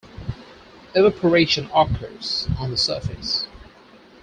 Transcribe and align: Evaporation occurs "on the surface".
Evaporation 0.95 1.69
occurs 1.75 2.47
"on 2.57 2.71
the 2.71 2.75
surface". 2.77 3.45